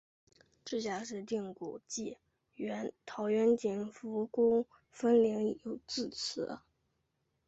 [0.65, 2.17] 直辖市定古迹
[3.05, 6.57] 桃园景福宫分灵自此。